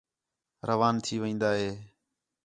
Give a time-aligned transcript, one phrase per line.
[0.67, 1.69] روان تھی وین٘دا ہِے